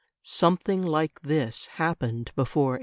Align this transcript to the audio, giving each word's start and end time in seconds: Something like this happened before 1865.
Something 0.23 0.81
like 0.81 1.19
this 1.21 1.67
happened 1.77 2.31
before 2.35 2.71
1865. 2.71 2.79